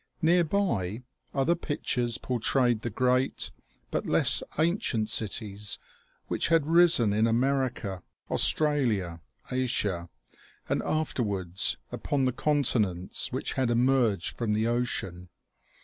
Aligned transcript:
Nearby, 0.23 1.03
other 1.31 1.53
pictures 1.53 2.17
portrayed 2.17 2.81
the 2.81 2.89
great 2.89 3.51
but 3.91 4.07
less 4.07 4.41
ancient 4.57 5.11
cities 5.11 5.77
which 6.27 6.47
had 6.47 6.65
risen 6.65 7.13
in 7.13 7.27
America, 7.27 8.01
Australia, 8.31 9.21
Asia, 9.51 10.09
and 10.67 10.81
afterwards 10.81 11.77
upon 11.91 12.25
the 12.25 12.33
con 12.33 12.63
tinents 12.63 13.31
which 13.31 13.53
had 13.53 13.69
emerged 13.69 14.35
from 14.35 14.53
the 14.53 14.65
ocean. 14.65 15.29